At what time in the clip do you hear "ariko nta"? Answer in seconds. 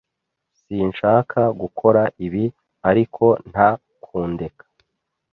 2.89-3.69